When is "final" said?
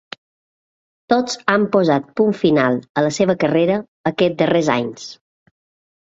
2.43-2.79